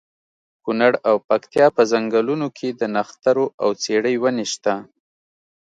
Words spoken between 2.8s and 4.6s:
نښترو او څېړۍ ونې